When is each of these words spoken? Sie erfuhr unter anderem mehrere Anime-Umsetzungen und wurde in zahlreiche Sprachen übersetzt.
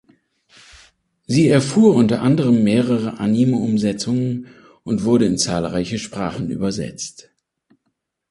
Sie 1.27 1.47
erfuhr 1.47 1.93
unter 1.93 2.23
anderem 2.23 2.63
mehrere 2.63 3.19
Anime-Umsetzungen 3.19 4.47
und 4.81 5.03
wurde 5.03 5.25
in 5.25 5.37
zahlreiche 5.37 5.99
Sprachen 5.99 6.49
übersetzt. 6.49 7.29